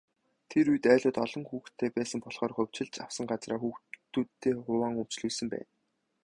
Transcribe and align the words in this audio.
Тэр 0.51 0.65
үед, 0.71 0.85
айлууд 0.93 1.17
олон 1.25 1.43
хүүхэдтэй 1.47 1.89
байсан 1.97 2.19
болохоор 2.23 2.53
хувьчилж 2.55 2.93
авсан 3.05 3.25
газраа 3.31 3.59
хүүхдүүддээ 3.61 4.55
хуваан 4.65 4.99
өмчлүүлсэн 5.01 5.47
байна. 5.53 5.69